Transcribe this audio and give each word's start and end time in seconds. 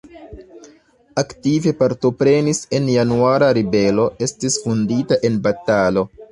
Aktive 1.23 1.73
partoprenis 1.83 2.63
en 2.79 2.89
Januara 2.95 3.53
ribelo, 3.61 4.09
estis 4.31 4.61
vundita 4.67 5.23
en 5.31 5.41
batalo. 5.49 6.09